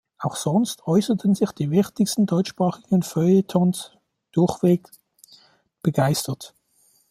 [0.17, 3.91] Auch sonst äußerten sich die wichtigsten deutschsprachigen Feuilletons
[4.31, 4.89] durchweg
[5.83, 6.55] begeistert.